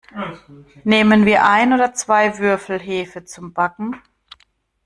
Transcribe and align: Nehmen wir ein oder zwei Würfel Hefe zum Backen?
Nehmen 0.83 1.27
wir 1.27 1.45
ein 1.45 1.73
oder 1.73 1.93
zwei 1.93 2.39
Würfel 2.39 2.79
Hefe 2.79 3.23
zum 3.23 3.53
Backen? 3.53 4.01